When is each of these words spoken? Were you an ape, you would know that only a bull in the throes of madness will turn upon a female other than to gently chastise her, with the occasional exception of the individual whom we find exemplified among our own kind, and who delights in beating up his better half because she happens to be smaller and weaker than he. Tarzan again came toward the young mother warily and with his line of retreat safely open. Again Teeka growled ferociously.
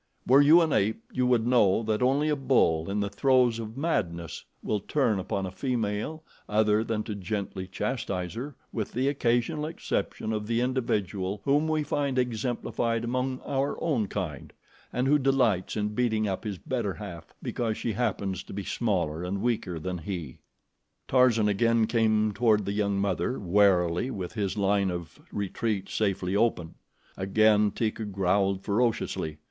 Were 0.25 0.41
you 0.41 0.61
an 0.61 0.73
ape, 0.73 1.03
you 1.13 1.27
would 1.27 1.45
know 1.45 1.83
that 1.83 2.01
only 2.01 2.29
a 2.29 2.35
bull 2.35 2.89
in 2.89 3.01
the 3.01 3.07
throes 3.11 3.59
of 3.59 3.77
madness 3.77 4.43
will 4.63 4.79
turn 4.79 5.19
upon 5.19 5.45
a 5.45 5.51
female 5.51 6.23
other 6.49 6.83
than 6.83 7.03
to 7.03 7.13
gently 7.13 7.67
chastise 7.67 8.33
her, 8.33 8.55
with 8.73 8.93
the 8.93 9.07
occasional 9.07 9.67
exception 9.67 10.33
of 10.33 10.47
the 10.47 10.59
individual 10.59 11.41
whom 11.45 11.67
we 11.67 11.83
find 11.83 12.17
exemplified 12.17 13.03
among 13.03 13.41
our 13.45 13.79
own 13.79 14.07
kind, 14.07 14.53
and 14.91 15.05
who 15.07 15.19
delights 15.19 15.75
in 15.77 15.89
beating 15.89 16.27
up 16.27 16.45
his 16.45 16.57
better 16.57 16.95
half 16.95 17.35
because 17.43 17.77
she 17.77 17.93
happens 17.93 18.41
to 18.45 18.53
be 18.53 18.63
smaller 18.63 19.23
and 19.23 19.39
weaker 19.43 19.77
than 19.79 19.99
he. 19.99 20.39
Tarzan 21.07 21.47
again 21.47 21.85
came 21.85 22.31
toward 22.31 22.65
the 22.65 22.73
young 22.73 22.97
mother 22.97 23.37
warily 23.39 24.07
and 24.07 24.17
with 24.17 24.33
his 24.33 24.57
line 24.57 24.89
of 24.89 25.19
retreat 25.31 25.89
safely 25.89 26.35
open. 26.35 26.73
Again 27.17 27.69
Teeka 27.69 28.05
growled 28.05 28.63
ferociously. 28.63 29.37